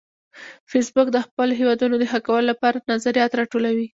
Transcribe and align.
فېسبوک 0.71 1.07
د 1.11 1.17
خپلو 1.25 1.53
هیوادونو 1.59 1.95
د 1.99 2.03
ښه 2.11 2.19
کولو 2.27 2.47
لپاره 2.51 2.87
نظریات 2.91 3.31
راټولوي 3.39 3.87